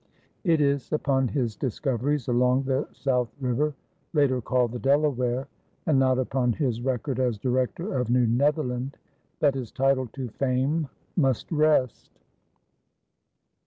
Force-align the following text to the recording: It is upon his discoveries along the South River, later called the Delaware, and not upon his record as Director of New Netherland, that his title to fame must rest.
It 0.43 0.61
is 0.61 0.91
upon 0.91 1.27
his 1.27 1.55
discoveries 1.55 2.27
along 2.27 2.63
the 2.63 2.87
South 2.91 3.31
River, 3.39 3.75
later 4.13 4.41
called 4.41 4.71
the 4.71 4.79
Delaware, 4.79 5.47
and 5.85 5.99
not 5.99 6.17
upon 6.17 6.53
his 6.53 6.81
record 6.81 7.19
as 7.19 7.37
Director 7.37 7.95
of 7.99 8.09
New 8.09 8.25
Netherland, 8.25 8.97
that 9.41 9.53
his 9.53 9.71
title 9.71 10.07
to 10.13 10.29
fame 10.29 10.89
must 11.15 11.51
rest. 11.51 12.09